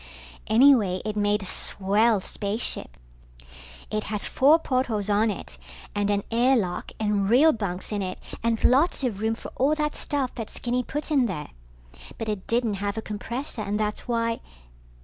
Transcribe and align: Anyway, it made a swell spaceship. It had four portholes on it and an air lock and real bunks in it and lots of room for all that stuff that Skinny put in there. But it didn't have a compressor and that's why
Anyway, 0.47 0.99
it 1.05 1.15
made 1.15 1.43
a 1.43 1.45
swell 1.45 2.19
spaceship. 2.19 2.97
It 3.91 4.05
had 4.05 4.21
four 4.21 4.57
portholes 4.57 5.11
on 5.11 5.29
it 5.29 5.59
and 5.93 6.09
an 6.09 6.23
air 6.31 6.55
lock 6.55 6.91
and 6.99 7.29
real 7.29 7.53
bunks 7.53 7.91
in 7.91 8.01
it 8.01 8.17
and 8.41 8.63
lots 8.63 9.03
of 9.03 9.19
room 9.21 9.35
for 9.35 9.51
all 9.57 9.75
that 9.75 9.93
stuff 9.93 10.33
that 10.33 10.49
Skinny 10.49 10.81
put 10.81 11.11
in 11.11 11.27
there. 11.27 11.49
But 12.17 12.29
it 12.29 12.47
didn't 12.47 12.81
have 12.81 12.97
a 12.97 13.01
compressor 13.03 13.61
and 13.61 13.79
that's 13.79 14.07
why 14.07 14.39